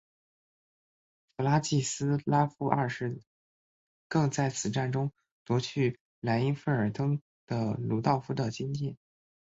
[1.37, 3.21] 弗拉季斯拉夫二世
[4.07, 5.11] 更在此战中
[5.45, 8.97] 夺去莱茵费尔登的鲁道夫的金剑。